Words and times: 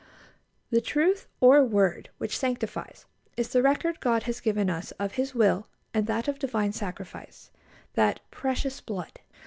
The 0.71 0.81
truth 0.81 1.27
or 1.41 1.63
word 1.63 2.09
which 2.17 2.35
sanctifies 2.35 3.05
is 3.37 3.49
the 3.49 3.61
record 3.61 3.99
God 3.99 4.23
has 4.23 4.39
given 4.39 4.67
us 4.67 4.89
of 4.93 5.11
His 5.13 5.35
will 5.35 5.67
and 5.93 6.09
of 6.09 6.25
that 6.25 6.39
Divine 6.39 6.73
Sacrifice, 6.73 7.51
that 7.93 8.19
"precious 8.31 8.81
blood." 8.81 9.19